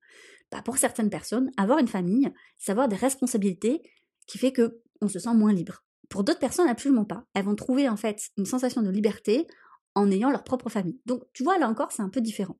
Bah, 0.51 0.61
pour 0.63 0.77
certaines 0.77 1.09
personnes, 1.09 1.51
avoir 1.57 1.79
une 1.79 1.87
famille, 1.87 2.31
c'est 2.57 2.71
avoir 2.71 2.87
des 2.87 2.95
responsabilités 2.95 3.81
qui 4.27 4.37
fait 4.37 4.51
que 4.51 4.81
on 5.01 5.07
se 5.07 5.19
sent 5.19 5.33
moins 5.33 5.53
libre. 5.53 5.83
Pour 6.09 6.23
d'autres 6.23 6.39
personnes, 6.39 6.69
absolument 6.69 7.05
pas. 7.05 7.25
Elles 7.33 7.43
vont 7.43 7.55
trouver 7.55 7.89
en 7.89 7.97
fait 7.97 8.29
une 8.37 8.45
sensation 8.45 8.81
de 8.81 8.89
liberté 8.89 9.45
en 9.93 10.09
ayant 10.09 10.31
leur 10.31 10.43
propre 10.43 10.69
famille. 10.69 10.99
Donc, 11.05 11.23
tu 11.33 11.43
vois, 11.43 11.57
là 11.57 11.67
encore, 11.67 11.91
c'est 11.91 12.01
un 12.01 12.09
peu 12.09 12.21
différent. 12.21 12.57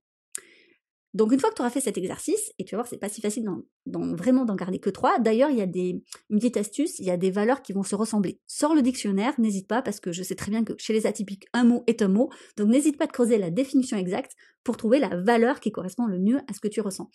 Donc 1.14 1.32
une 1.32 1.40
fois 1.40 1.50
que 1.50 1.56
tu 1.56 1.62
auras 1.62 1.72
fait 1.72 1.82
cet 1.82 1.98
exercice, 1.98 2.52
et 2.60 2.66
tu 2.66 2.76
vas 2.76 2.82
voir, 2.82 2.88
c'est 2.88 2.98
pas 2.98 3.10
si 3.10 3.22
facile 3.22 3.46
d'en, 3.86 4.16
vraiment 4.16 4.46
d'en 4.46 4.56
garder 4.56 4.80
que 4.80 4.90
trois. 4.90 5.20
D'ailleurs, 5.20 5.50
il 5.50 5.58
y 5.58 5.62
a 5.62 5.66
des, 5.66 6.04
une 6.30 6.38
petite 6.38 6.58
astuce, 6.58 7.00
il 7.00 7.06
y 7.06 7.10
a 7.10 7.18
des 7.18 7.32
valeurs 7.32 7.62
qui 7.62 7.74
vont 7.74 7.84
se 7.84 7.96
ressembler. 7.96 8.40
Sors 8.46 8.76
le 8.76 8.82
dictionnaire, 8.82 9.34
n'hésite 9.40 9.68
pas, 9.68 9.82
parce 9.82 10.00
que 10.00 10.12
je 10.12 10.22
sais 10.22 10.36
très 10.36 10.52
bien 10.52 10.64
que 10.64 10.74
chez 10.78 10.94
les 10.94 11.08
atypiques, 11.08 11.48
un 11.54 11.64
mot 11.64 11.84
est 11.88 12.02
un 12.02 12.08
mot. 12.08 12.30
Donc 12.58 12.70
n'hésite 12.70 12.98
pas 12.98 13.06
à 13.06 13.08
creuser 13.08 13.38
la 13.38 13.50
définition 13.50 13.98
exacte 13.98 14.34
pour 14.64 14.78
trouver 14.78 15.00
la 15.00 15.16
valeur 15.16 15.60
qui 15.60 15.72
correspond 15.72 16.06
le 16.06 16.20
mieux 16.20 16.40
à 16.48 16.54
ce 16.54 16.60
que 16.60 16.68
tu 16.68 16.82
ressens. 16.82 17.10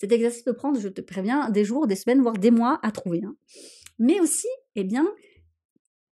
Cet 0.00 0.12
exercice 0.12 0.42
peut 0.42 0.54
prendre, 0.54 0.80
je 0.80 0.88
te 0.88 1.00
préviens, 1.00 1.50
des 1.50 1.64
jours, 1.64 1.86
des 1.86 1.96
semaines, 1.96 2.22
voire 2.22 2.38
des 2.38 2.50
mois 2.50 2.78
à 2.82 2.92
trouver. 2.92 3.22
Hein. 3.24 3.34
Mais 3.98 4.20
aussi, 4.20 4.48
eh 4.76 4.84
bien, 4.84 5.12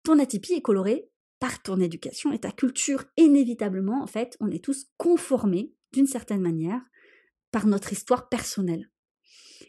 ton 0.02 0.18
atypie 0.18 0.54
est 0.54 0.62
colorée 0.62 1.08
par 1.38 1.62
ton 1.62 1.78
éducation 1.78 2.32
et 2.32 2.38
ta 2.38 2.50
culture. 2.50 3.04
Inévitablement, 3.16 4.02
en 4.02 4.06
fait, 4.06 4.36
on 4.40 4.50
est 4.50 4.64
tous 4.64 4.86
conformés 4.96 5.72
d'une 5.92 6.06
certaine 6.06 6.40
manière 6.40 6.80
par 7.50 7.66
notre 7.66 7.92
histoire 7.92 8.28
personnelle. 8.28 8.90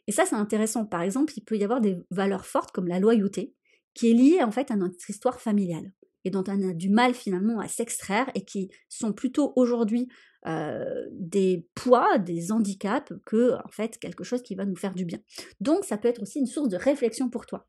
Et 0.07 0.11
ça, 0.11 0.25
c'est 0.25 0.35
intéressant. 0.35 0.85
Par 0.85 1.01
exemple, 1.01 1.33
il 1.35 1.41
peut 1.41 1.57
y 1.57 1.63
avoir 1.63 1.81
des 1.81 1.97
valeurs 2.11 2.45
fortes 2.45 2.71
comme 2.71 2.87
la 2.87 2.99
loyauté, 2.99 3.53
qui 3.93 4.09
est 4.09 4.13
liée 4.13 4.43
en 4.43 4.51
fait 4.51 4.71
à 4.71 4.75
notre 4.75 5.09
histoire 5.09 5.39
familiale 5.39 5.91
et 6.25 6.31
dont 6.31 6.43
on 6.47 6.69
a 6.69 6.73
du 6.73 6.89
mal 6.89 7.13
finalement 7.13 7.59
à 7.59 7.67
s'extraire 7.67 8.29
et 8.35 8.43
qui 8.43 8.69
sont 8.89 9.13
plutôt 9.13 9.53
aujourd'hui 9.55 10.07
euh, 10.47 11.05
des 11.11 11.67
poids, 11.75 12.17
des 12.17 12.51
handicaps 12.51 13.13
que 13.25 13.53
en 13.53 13.69
fait 13.69 13.97
quelque 13.97 14.23
chose 14.23 14.41
qui 14.41 14.55
va 14.55 14.65
nous 14.65 14.75
faire 14.75 14.93
du 14.93 15.05
bien. 15.05 15.19
Donc 15.59 15.85
ça 15.85 15.97
peut 15.97 16.07
être 16.07 16.21
aussi 16.21 16.39
une 16.39 16.45
source 16.45 16.69
de 16.69 16.77
réflexion 16.77 17.29
pour 17.29 17.45
toi. 17.45 17.67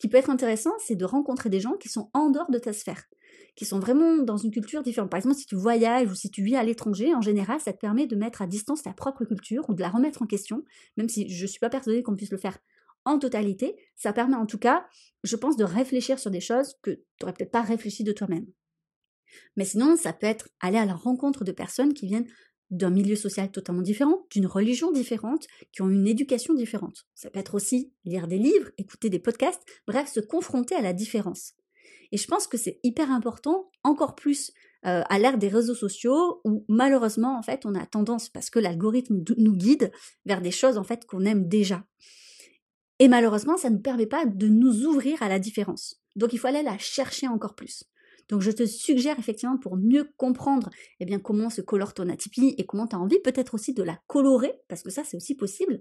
Ce 0.00 0.06
qui 0.06 0.08
peut 0.08 0.16
être 0.16 0.30
intéressant, 0.30 0.72
c'est 0.78 0.96
de 0.96 1.04
rencontrer 1.04 1.50
des 1.50 1.60
gens 1.60 1.74
qui 1.74 1.90
sont 1.90 2.08
en 2.14 2.30
dehors 2.30 2.50
de 2.50 2.58
ta 2.58 2.72
sphère 2.72 3.04
qui 3.54 3.66
sont 3.66 3.78
vraiment 3.78 4.22
dans 4.22 4.38
une 4.38 4.50
culture 4.50 4.82
différente. 4.82 5.10
Par 5.10 5.18
exemple, 5.18 5.36
si 5.36 5.44
tu 5.44 5.54
voyages 5.54 6.10
ou 6.10 6.14
si 6.14 6.30
tu 6.30 6.42
vis 6.42 6.56
à 6.56 6.62
l'étranger, 6.62 7.14
en 7.14 7.20
général, 7.20 7.60
ça 7.60 7.74
te 7.74 7.78
permet 7.78 8.06
de 8.06 8.16
mettre 8.16 8.40
à 8.40 8.46
distance 8.46 8.82
ta 8.82 8.94
propre 8.94 9.26
culture 9.26 9.68
ou 9.68 9.74
de 9.74 9.82
la 9.82 9.90
remettre 9.90 10.22
en 10.22 10.26
question, 10.26 10.64
même 10.96 11.10
si 11.10 11.28
je 11.28 11.42
ne 11.42 11.46
suis 11.46 11.58
pas 11.58 11.68
persuadée 11.68 12.02
qu'on 12.02 12.16
puisse 12.16 12.30
le 12.30 12.38
faire 12.38 12.56
en 13.04 13.18
totalité. 13.18 13.76
Ça 13.96 14.14
permet 14.14 14.36
en 14.36 14.46
tout 14.46 14.56
cas, 14.56 14.86
je 15.24 15.36
pense, 15.36 15.58
de 15.58 15.64
réfléchir 15.64 16.18
sur 16.18 16.30
des 16.30 16.40
choses 16.40 16.74
que 16.80 16.92
tu 16.92 17.02
n'aurais 17.20 17.34
peut-être 17.34 17.50
pas 17.50 17.60
réfléchi 17.60 18.02
de 18.02 18.12
toi-même. 18.12 18.46
Mais 19.58 19.66
sinon, 19.66 19.94
ça 19.94 20.14
peut 20.14 20.26
être 20.26 20.48
aller 20.60 20.78
à 20.78 20.86
la 20.86 20.94
rencontre 20.94 21.44
de 21.44 21.52
personnes 21.52 21.92
qui 21.92 22.06
viennent 22.06 22.28
d'un 22.70 22.90
milieu 22.90 23.16
social 23.16 23.50
totalement 23.50 23.82
différent, 23.82 24.26
d'une 24.30 24.46
religion 24.46 24.92
différente, 24.92 25.46
qui 25.72 25.82
ont 25.82 25.90
une 25.90 26.06
éducation 26.06 26.54
différente. 26.54 27.06
Ça 27.14 27.30
peut 27.30 27.38
être 27.38 27.54
aussi 27.54 27.92
lire 28.04 28.28
des 28.28 28.38
livres, 28.38 28.70
écouter 28.78 29.10
des 29.10 29.18
podcasts, 29.18 29.62
bref, 29.86 30.08
se 30.08 30.20
confronter 30.20 30.74
à 30.74 30.82
la 30.82 30.92
différence. 30.92 31.54
Et 32.12 32.16
je 32.16 32.26
pense 32.26 32.46
que 32.46 32.56
c'est 32.56 32.80
hyper 32.82 33.10
important, 33.10 33.70
encore 33.84 34.14
plus 34.14 34.52
euh, 34.86 35.02
à 35.08 35.18
l'ère 35.18 35.38
des 35.38 35.48
réseaux 35.48 35.74
sociaux, 35.74 36.40
où 36.44 36.64
malheureusement, 36.68 37.38
en 37.38 37.42
fait, 37.42 37.66
on 37.66 37.74
a 37.74 37.86
tendance, 37.86 38.28
parce 38.28 38.50
que 38.50 38.58
l'algorithme 38.58 39.22
nous 39.36 39.56
guide 39.56 39.92
vers 40.24 40.40
des 40.40 40.50
choses, 40.50 40.78
en 40.78 40.84
fait, 40.84 41.06
qu'on 41.06 41.24
aime 41.24 41.48
déjà. 41.48 41.84
Et 42.98 43.08
malheureusement, 43.08 43.56
ça 43.56 43.70
ne 43.70 43.76
nous 43.76 43.80
permet 43.80 44.06
pas 44.06 44.26
de 44.26 44.46
nous 44.46 44.84
ouvrir 44.84 45.22
à 45.22 45.28
la 45.28 45.38
différence. 45.38 46.00
Donc 46.16 46.32
il 46.32 46.38
faut 46.38 46.48
aller 46.48 46.62
la 46.62 46.78
chercher 46.78 47.28
encore 47.28 47.54
plus. 47.54 47.84
Donc 48.30 48.42
je 48.42 48.50
te 48.52 48.64
suggère 48.64 49.18
effectivement 49.18 49.58
pour 49.58 49.76
mieux 49.76 50.08
comprendre 50.16 50.70
eh 51.00 51.18
comment 51.18 51.50
se 51.50 51.60
colore 51.60 51.92
ton 51.94 52.08
atypie 52.08 52.54
et 52.56 52.64
comment 52.64 52.86
tu 52.86 52.96
as 52.96 52.98
envie 52.98 53.18
peut-être 53.18 53.54
aussi 53.54 53.74
de 53.74 53.82
la 53.82 53.98
colorer, 54.06 54.52
parce 54.68 54.82
que 54.82 54.90
ça 54.90 55.02
c'est 55.04 55.16
aussi 55.16 55.34
possible, 55.34 55.80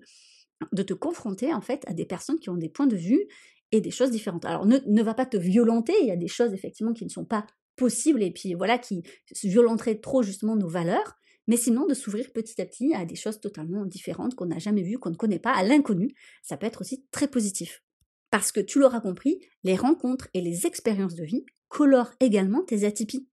de 0.74 0.84
te 0.84 0.94
confronter 0.94 1.54
en 1.54 1.62
fait 1.62 1.84
à 1.88 1.94
des 1.94 2.06
personnes 2.06 2.40
qui 2.40 2.50
ont 2.50 2.58
des 2.58 2.70
points 2.70 2.88
de 2.88 2.96
vue 2.96 3.28
et 3.72 3.82
des 3.82 3.92
choses 3.92 4.10
différentes. 4.10 4.46
Alors 4.46 4.66
ne, 4.66 4.80
ne 4.86 5.04
va 5.04 5.14
pas 5.14 5.28
te 5.28 5.38
violenter, 5.38 5.94
il 6.02 6.08
y 6.08 6.12
a 6.12 6.16
des 6.16 6.28
choses 6.28 6.54
effectivement 6.54 6.94
qui 6.94 7.06
ne 7.06 7.10
sont 7.10 7.26
pas 7.26 7.46
possibles 7.76 8.24
et 8.24 8.32
puis 8.32 8.56
voilà 8.56 8.78
qui 8.80 9.04
violenteraient 9.44 10.00
trop 10.00 10.24
justement 10.24 10.56
nos 10.56 10.68
valeurs, 10.68 11.18
mais 11.48 11.56
sinon 11.56 11.86
de 11.86 11.94
s'ouvrir 11.94 12.32
petit 12.34 12.60
à 12.62 12.66
petit 12.66 12.96
à 12.96 13.06
des 13.06 13.16
choses 13.16 13.40
totalement 13.40 13.86
différentes 13.86 14.34
qu'on 14.34 14.48
n'a 14.48 14.60
jamais 14.60 14.82
vues, 14.82 14.98
qu'on 14.98 15.12
ne 15.12 15.16
connaît 15.16 15.40
pas, 15.40 15.54
à 15.54 15.64
l'inconnu, 15.64 16.16
ça 16.42 16.58
peut 16.58 16.66
être 16.66 16.82
aussi 16.82 17.06
très 17.12 17.28
positif. 17.28 17.84
Parce 18.32 18.52
que 18.52 18.60
tu 18.60 18.80
l'auras 18.80 19.02
compris, 19.02 19.40
les 19.64 19.76
rencontres 19.76 20.30
et 20.34 20.42
les 20.42 20.68
expériences 20.68 21.16
de 21.16 21.24
vie 21.24 21.46
colorent 21.70 22.14
également 22.20 22.64
tes 22.64 22.84
atypies. 22.84 23.28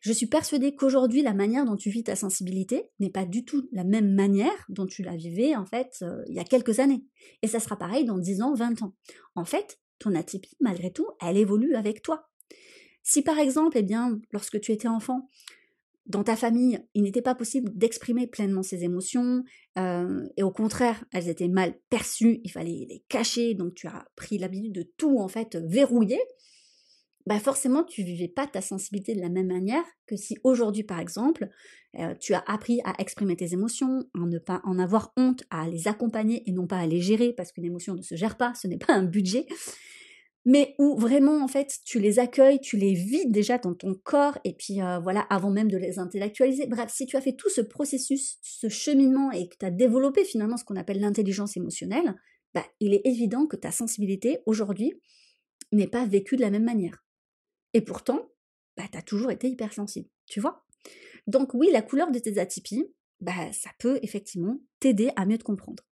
Je 0.00 0.12
suis 0.12 0.26
persuadée 0.26 0.74
qu'aujourd'hui, 0.74 1.22
la 1.22 1.34
manière 1.34 1.64
dont 1.64 1.76
tu 1.76 1.90
vis 1.90 2.04
ta 2.04 2.16
sensibilité 2.16 2.90
n'est 3.00 3.10
pas 3.10 3.24
du 3.24 3.44
tout 3.44 3.68
la 3.72 3.84
même 3.84 4.14
manière 4.14 4.64
dont 4.68 4.86
tu 4.86 5.02
la 5.02 5.16
vivais 5.16 5.56
en 5.56 5.66
fait 5.66 5.98
euh, 6.02 6.22
il 6.28 6.34
y 6.34 6.38
a 6.38 6.44
quelques 6.44 6.78
années. 6.78 7.04
Et 7.42 7.48
ça 7.48 7.60
sera 7.60 7.76
pareil 7.76 8.04
dans 8.04 8.18
10 8.18 8.42
ans, 8.42 8.54
20 8.54 8.82
ans. 8.82 8.94
En 9.34 9.44
fait, 9.44 9.80
ton 9.98 10.14
atypie, 10.14 10.56
malgré 10.60 10.92
tout, 10.92 11.06
elle 11.20 11.36
évolue 11.36 11.74
avec 11.74 12.02
toi. 12.02 12.28
Si 13.02 13.22
par 13.22 13.38
exemple, 13.38 13.78
eh 13.78 13.82
bien, 13.82 14.20
lorsque 14.32 14.60
tu 14.60 14.72
étais 14.72 14.88
enfant, 14.88 15.28
dans 16.06 16.24
ta 16.24 16.36
famille, 16.36 16.80
il 16.94 17.02
n'était 17.02 17.22
pas 17.22 17.34
possible 17.34 17.70
d'exprimer 17.74 18.26
pleinement 18.26 18.62
ses 18.62 18.82
émotions, 18.82 19.44
euh, 19.76 20.26
et 20.38 20.42
au 20.42 20.50
contraire, 20.50 21.04
elles 21.12 21.28
étaient 21.28 21.48
mal 21.48 21.74
perçues, 21.90 22.40
il 22.44 22.50
fallait 22.50 22.86
les 22.88 23.04
cacher, 23.08 23.54
donc 23.54 23.74
tu 23.74 23.86
as 23.86 24.06
pris 24.16 24.38
l'habitude 24.38 24.72
de 24.72 24.90
tout 24.96 25.18
en 25.18 25.28
fait 25.28 25.56
verrouiller, 25.56 26.20
bah 27.28 27.38
forcément 27.38 27.84
tu 27.84 28.02
vivais 28.02 28.28
pas 28.28 28.46
ta 28.46 28.60
sensibilité 28.60 29.14
de 29.14 29.20
la 29.20 29.28
même 29.28 29.48
manière 29.48 29.84
que 30.06 30.16
si 30.16 30.38
aujourd'hui 30.44 30.82
par 30.82 30.98
exemple, 30.98 31.48
euh, 31.98 32.14
tu 32.18 32.34
as 32.34 32.42
appris 32.46 32.80
à 32.84 32.94
exprimer 32.98 33.36
tes 33.36 33.52
émotions, 33.52 34.04
à 34.14 34.26
ne 34.26 34.38
pas 34.38 34.60
en 34.64 34.78
avoir 34.78 35.12
honte, 35.16 35.44
à 35.50 35.68
les 35.68 35.88
accompagner 35.88 36.42
et 36.48 36.52
non 36.52 36.66
pas 36.66 36.78
à 36.78 36.86
les 36.86 37.00
gérer, 37.00 37.32
parce 37.32 37.52
qu'une 37.52 37.64
émotion 37.64 37.94
ne 37.94 38.02
se 38.02 38.16
gère 38.16 38.36
pas, 38.36 38.54
ce 38.54 38.66
n'est 38.66 38.78
pas 38.78 38.94
un 38.94 39.04
budget 39.04 39.46
mais 40.48 40.74
où 40.78 40.96
vraiment 40.96 41.44
en 41.44 41.48
fait 41.48 41.78
tu 41.84 41.98
les 41.98 42.18
accueilles, 42.18 42.58
tu 42.60 42.78
les 42.78 42.94
vides 42.94 43.32
déjà 43.32 43.58
dans 43.58 43.74
ton 43.74 43.92
corps 43.94 44.38
et 44.44 44.54
puis 44.54 44.80
euh, 44.80 44.98
voilà 44.98 45.20
avant 45.28 45.50
même 45.50 45.70
de 45.70 45.76
les 45.76 45.98
intellectualiser. 45.98 46.66
Bref, 46.66 46.90
si 46.90 47.04
tu 47.04 47.18
as 47.18 47.20
fait 47.20 47.34
tout 47.34 47.50
ce 47.50 47.60
processus, 47.60 48.38
ce 48.40 48.70
cheminement 48.70 49.30
et 49.30 49.48
que 49.48 49.56
tu 49.60 49.66
as 49.66 49.70
développé 49.70 50.24
finalement 50.24 50.56
ce 50.56 50.64
qu'on 50.64 50.76
appelle 50.76 51.00
l'intelligence 51.00 51.58
émotionnelle, 51.58 52.14
bah, 52.54 52.64
il 52.80 52.94
est 52.94 53.02
évident 53.04 53.46
que 53.46 53.56
ta 53.56 53.70
sensibilité 53.70 54.38
aujourd'hui 54.46 54.94
n'est 55.70 55.86
pas 55.86 56.06
vécue 56.06 56.36
de 56.36 56.40
la 56.40 56.50
même 56.50 56.64
manière. 56.64 57.04
Et 57.74 57.80
pourtant, 57.80 58.30
bah, 58.76 58.84
tu 58.90 58.98
as 58.98 59.02
toujours 59.02 59.30
été 59.30 59.48
hypersensible, 59.48 60.08
tu 60.26 60.40
vois? 60.40 60.64
Donc 61.26 61.54
oui, 61.54 61.68
la 61.72 61.82
couleur 61.82 62.10
de 62.10 62.18
tes 62.18 62.38
atypies, 62.38 62.86
bah, 63.20 63.52
ça 63.52 63.70
peut 63.78 63.98
effectivement 64.02 64.60
t'aider 64.80 65.10
à 65.16 65.26
mieux 65.26 65.38
te 65.38 65.44
comprendre. 65.44 65.82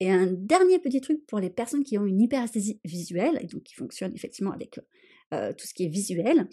Et 0.00 0.10
un 0.10 0.26
dernier 0.26 0.78
petit 0.78 1.00
truc 1.00 1.24
pour 1.26 1.38
les 1.38 1.50
personnes 1.50 1.84
qui 1.84 1.98
ont 1.98 2.04
une 2.04 2.20
hyperesthésie 2.20 2.80
visuelle, 2.84 3.38
et 3.42 3.46
donc 3.46 3.62
qui 3.62 3.74
fonctionnent 3.74 4.14
effectivement 4.14 4.52
avec 4.52 4.78
tout 5.30 5.66
ce 5.66 5.74
qui 5.74 5.84
est 5.84 5.88
visuel, 5.88 6.48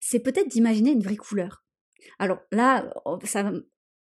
c'est 0.00 0.20
peut-être 0.20 0.48
d'imaginer 0.48 0.90
une 0.90 1.02
vraie 1.02 1.16
couleur. 1.16 1.64
Alors 2.18 2.38
là, 2.50 2.92
ça, 3.24 3.52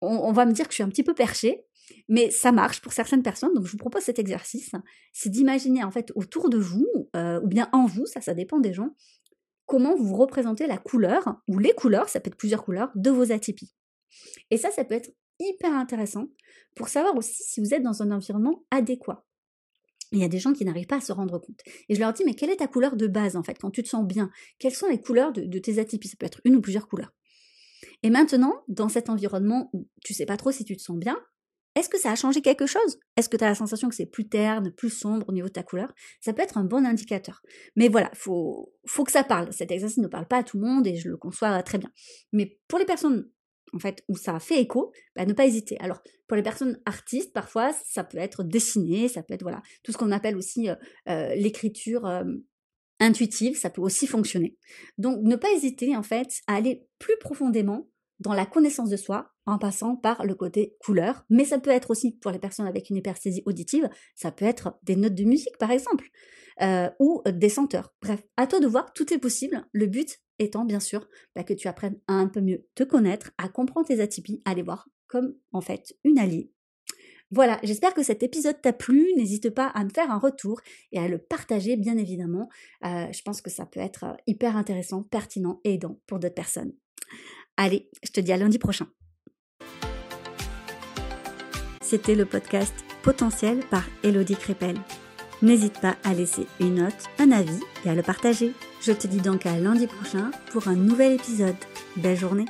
on, 0.00 0.32
va 0.32 0.46
me 0.46 0.52
dire 0.52 0.66
que 0.66 0.72
je 0.72 0.76
suis 0.76 0.82
un 0.82 0.88
petit 0.88 1.02
peu 1.02 1.14
perchée, 1.14 1.64
mais 2.08 2.30
ça 2.30 2.52
marche 2.52 2.80
pour 2.80 2.92
certaines 2.92 3.22
personnes. 3.22 3.54
Donc 3.54 3.66
je 3.66 3.72
vous 3.72 3.78
propose 3.78 4.02
cet 4.02 4.18
exercice, 4.18 4.72
c'est 5.12 5.30
d'imaginer 5.30 5.84
en 5.84 5.90
fait 5.90 6.12
autour 6.14 6.48
de 6.48 6.58
vous, 6.58 6.88
ou 7.14 7.46
bien 7.46 7.68
en 7.72 7.86
vous, 7.86 8.06
ça, 8.06 8.20
ça 8.20 8.34
dépend 8.34 8.58
des 8.58 8.72
gens, 8.72 8.94
comment 9.72 9.96
vous 9.96 10.16
représentez 10.16 10.66
la 10.66 10.76
couleur, 10.76 11.40
ou 11.48 11.58
les 11.58 11.72
couleurs, 11.72 12.10
ça 12.10 12.20
peut 12.20 12.28
être 12.28 12.36
plusieurs 12.36 12.62
couleurs, 12.62 12.90
de 12.94 13.08
vos 13.08 13.32
atypies. 13.32 13.72
Et 14.50 14.58
ça, 14.58 14.70
ça 14.70 14.84
peut 14.84 14.94
être 14.94 15.10
hyper 15.40 15.72
intéressant 15.72 16.26
pour 16.76 16.88
savoir 16.88 17.16
aussi 17.16 17.42
si 17.42 17.58
vous 17.58 17.72
êtes 17.72 17.82
dans 17.82 18.02
un 18.02 18.10
environnement 18.10 18.66
adéquat. 18.70 19.24
Il 20.10 20.18
y 20.18 20.24
a 20.24 20.28
des 20.28 20.38
gens 20.38 20.52
qui 20.52 20.66
n'arrivent 20.66 20.88
pas 20.88 20.98
à 20.98 21.00
se 21.00 21.14
rendre 21.14 21.38
compte. 21.38 21.62
Et 21.88 21.94
je 21.94 22.00
leur 22.00 22.12
dis, 22.12 22.22
mais 22.26 22.34
quelle 22.34 22.50
est 22.50 22.56
ta 22.56 22.66
couleur 22.66 22.96
de 22.96 23.06
base 23.06 23.34
en 23.34 23.42
fait, 23.42 23.54
quand 23.58 23.70
tu 23.70 23.82
te 23.82 23.88
sens 23.88 24.06
bien? 24.06 24.30
Quelles 24.58 24.74
sont 24.74 24.88
les 24.88 25.00
couleurs 25.00 25.32
de, 25.32 25.58
tes 25.58 25.78
atypies? 25.78 26.08
Ça 26.08 26.16
peut 26.18 26.26
être 26.26 26.42
une 26.44 26.56
ou 26.56 26.60
plusieurs 26.60 26.86
couleurs. 26.86 27.14
Et 28.02 28.10
maintenant, 28.10 28.64
dans 28.68 28.90
cet 28.90 29.08
environnement 29.08 29.70
où 29.72 29.88
tu 30.04 30.12
sais 30.12 30.26
pas 30.26 30.36
trop 30.36 30.52
si 30.52 30.66
tu 30.66 30.76
te 30.76 30.82
sens 30.82 30.98
bien, 30.98 31.18
est-ce 31.74 31.88
que 31.88 31.98
ça 31.98 32.10
a 32.10 32.14
changé 32.14 32.42
quelque 32.42 32.66
chose? 32.66 32.98
Est-ce 33.16 33.28
que 33.28 33.36
tu 33.36 33.44
as 33.44 33.48
la 33.48 33.54
sensation 33.54 33.88
que 33.88 33.94
c'est 33.94 34.06
plus 34.06 34.28
terne, 34.28 34.70
plus 34.72 34.90
sombre 34.90 35.26
au 35.28 35.32
niveau 35.32 35.48
de 35.48 35.52
ta 35.52 35.62
couleur? 35.62 35.92
Ça 36.20 36.32
peut 36.32 36.42
être 36.42 36.58
un 36.58 36.64
bon 36.64 36.84
indicateur. 36.84 37.42
Mais 37.76 37.88
voilà, 37.88 38.10
faut, 38.14 38.72
faut 38.86 39.04
que 39.04 39.12
ça 39.12 39.24
parle. 39.24 39.52
Cet 39.52 39.70
exercice 39.70 39.98
ne 39.98 40.08
parle 40.08 40.26
pas 40.26 40.38
à 40.38 40.42
tout 40.42 40.58
le 40.58 40.66
monde 40.66 40.86
et 40.86 40.96
je 40.96 41.08
le 41.08 41.16
conçois 41.16 41.62
très 41.62 41.78
bien. 41.78 41.90
Mais 42.32 42.58
pour 42.68 42.78
les 42.78 42.84
personnes 42.84 43.28
en 43.74 43.78
fait, 43.78 44.04
où 44.08 44.16
ça 44.16 44.38
fait 44.38 44.60
écho, 44.60 44.92
bah, 45.16 45.24
ne 45.24 45.32
pas 45.32 45.46
hésiter. 45.46 45.78
Alors, 45.80 46.02
pour 46.28 46.36
les 46.36 46.42
personnes 46.42 46.80
artistes, 46.84 47.32
parfois, 47.32 47.72
ça 47.86 48.04
peut 48.04 48.18
être 48.18 48.42
dessiné, 48.42 49.08
ça 49.08 49.22
peut 49.22 49.34
être, 49.34 49.42
voilà, 49.42 49.62
tout 49.82 49.92
ce 49.92 49.98
qu'on 49.98 50.12
appelle 50.12 50.36
aussi 50.36 50.68
euh, 50.68 50.74
euh, 51.08 51.34
l'écriture 51.34 52.06
euh, 52.06 52.24
intuitive, 53.00 53.56
ça 53.56 53.70
peut 53.70 53.80
aussi 53.80 54.06
fonctionner. 54.06 54.56
Donc, 54.98 55.20
ne 55.22 55.36
pas 55.36 55.50
hésiter, 55.52 55.96
en 55.96 56.02
fait, 56.02 56.28
à 56.46 56.56
aller 56.56 56.86
plus 56.98 57.16
profondément 57.18 57.88
dans 58.22 58.34
la 58.34 58.46
connaissance 58.46 58.88
de 58.88 58.96
soi 58.96 59.32
en 59.46 59.58
passant 59.58 59.96
par 59.96 60.24
le 60.24 60.34
côté 60.34 60.76
couleur, 60.84 61.24
mais 61.28 61.44
ça 61.44 61.58
peut 61.58 61.70
être 61.70 61.90
aussi 61.90 62.12
pour 62.12 62.30
les 62.30 62.38
personnes 62.38 62.66
avec 62.66 62.90
une 62.90 62.96
hypersthésie 62.96 63.42
auditive, 63.46 63.88
ça 64.14 64.30
peut 64.30 64.44
être 64.44 64.78
des 64.82 64.96
notes 64.96 65.14
de 65.14 65.24
musique 65.24 65.58
par 65.58 65.70
exemple, 65.70 66.08
ou 67.00 67.22
des 67.26 67.48
senteurs. 67.48 67.92
Bref, 68.00 68.22
à 68.36 68.46
toi 68.46 68.60
de 68.60 68.66
voir, 68.68 68.92
tout 68.92 69.12
est 69.12 69.18
possible. 69.18 69.66
Le 69.72 69.86
but, 69.86 70.20
étant 70.38 70.64
bien 70.64 70.80
sûr 70.80 71.08
bah, 71.34 71.44
que 71.44 71.54
tu 71.54 71.68
apprennes 71.68 71.98
à 72.06 72.14
un 72.14 72.28
peu 72.28 72.40
mieux 72.40 72.66
te 72.74 72.84
connaître, 72.84 73.32
à 73.38 73.48
comprendre 73.48 73.86
tes 73.86 74.00
atypies, 74.00 74.42
à 74.44 74.54
les 74.54 74.62
voir 74.62 74.88
comme 75.06 75.34
en 75.52 75.60
fait 75.60 75.94
une 76.04 76.18
alliée. 76.18 76.50
Voilà, 77.30 77.58
j'espère 77.62 77.94
que 77.94 78.02
cet 78.02 78.22
épisode 78.22 78.60
t'a 78.60 78.74
plu. 78.74 79.08
N'hésite 79.16 79.50
pas 79.50 79.66
à 79.68 79.84
me 79.84 79.90
faire 79.90 80.10
un 80.10 80.18
retour 80.18 80.60
et 80.90 80.98
à 80.98 81.08
le 81.08 81.16
partager, 81.16 81.76
bien 81.76 81.96
évidemment. 81.96 82.50
Euh, 82.84 83.06
je 83.10 83.22
pense 83.22 83.40
que 83.40 83.48
ça 83.48 83.64
peut 83.64 83.80
être 83.80 84.04
euh, 84.04 84.14
hyper 84.26 84.54
intéressant, 84.54 85.02
pertinent 85.02 85.58
et 85.64 85.74
aidant 85.74 85.98
pour 86.06 86.18
d'autres 86.18 86.34
personnes. 86.34 86.74
Allez, 87.56 87.88
je 88.02 88.10
te 88.10 88.20
dis 88.20 88.32
à 88.32 88.36
lundi 88.36 88.58
prochain. 88.58 88.86
C'était 91.80 92.14
le 92.14 92.24
podcast 92.24 92.74
Potentiel 93.02 93.60
par 93.70 93.84
Elodie 94.02 94.36
Crépel. 94.36 94.76
N'hésite 95.42 95.80
pas 95.80 95.96
à 96.04 96.14
laisser 96.14 96.46
une 96.60 96.76
note, 96.76 97.08
un 97.18 97.30
avis 97.32 97.60
et 97.84 97.90
à 97.90 97.94
le 97.94 98.02
partager. 98.02 98.52
Je 98.80 98.92
te 98.92 99.06
dis 99.06 99.20
donc 99.20 99.44
à 99.44 99.58
lundi 99.58 99.86
prochain 99.86 100.30
pour 100.52 100.68
un 100.68 100.76
nouvel 100.76 101.14
épisode. 101.14 101.56
Belle 101.96 102.16
journée 102.16 102.46